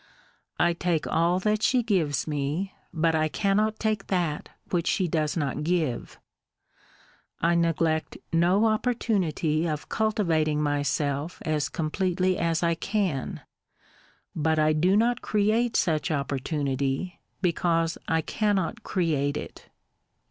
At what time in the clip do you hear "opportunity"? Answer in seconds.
8.65-9.67, 16.09-17.19